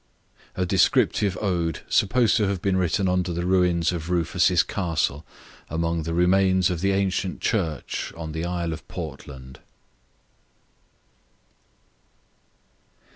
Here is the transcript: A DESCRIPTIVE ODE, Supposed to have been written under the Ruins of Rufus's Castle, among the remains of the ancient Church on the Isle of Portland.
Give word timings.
A 0.55 0.65
DESCRIPTIVE 0.65 1.37
ODE, 1.43 1.81
Supposed 1.87 2.35
to 2.37 2.47
have 2.47 2.59
been 2.59 2.75
written 2.75 3.07
under 3.07 3.31
the 3.31 3.45
Ruins 3.45 3.91
of 3.91 4.09
Rufus's 4.09 4.63
Castle, 4.63 5.23
among 5.69 6.01
the 6.01 6.15
remains 6.15 6.71
of 6.71 6.81
the 6.81 6.91
ancient 6.91 7.39
Church 7.39 8.11
on 8.17 8.31
the 8.31 8.43
Isle 8.43 8.73
of 8.73 8.87
Portland. 8.87 9.59